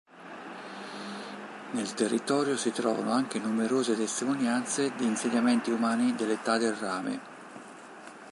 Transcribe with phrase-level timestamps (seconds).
[1.73, 7.19] Nel territorio si trovano anche numerose testimonianze di insediamenti umani dell'Età del rame.